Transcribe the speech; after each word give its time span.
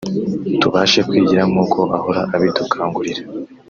tubashe 0.61 0.99
kwigira 1.07 1.41
nk’uko 1.49 1.79
ahora 1.97 2.21
abidukangurira 2.35 3.21